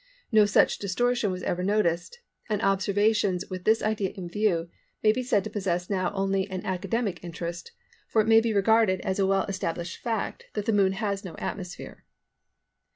No 0.31 0.47
such 0.47 0.79
distortion 0.79 1.29
was 1.29 1.43
ever 1.43 1.61
noticed, 1.63 2.21
and 2.49 2.59
observations 2.63 3.45
with 3.51 3.65
this 3.65 3.83
idea 3.83 4.09
in 4.09 4.29
view 4.29 4.67
may 5.03 5.11
be 5.11 5.21
said 5.21 5.43
to 5.43 5.49
possess 5.51 5.91
now 5.91 6.11
only 6.15 6.49
an 6.49 6.65
academic 6.65 7.23
interest, 7.23 7.71
for 8.07 8.19
it 8.19 8.27
may 8.27 8.41
be 8.41 8.51
regarded 8.51 8.99
as 9.01 9.19
a 9.19 9.27
well 9.27 9.43
established 9.45 9.97
fact 9.99 10.45
that 10.55 10.65
the 10.65 10.73
Moon 10.73 10.93
has 10.93 11.23
no 11.23 11.35
atmosphere. 11.37 12.03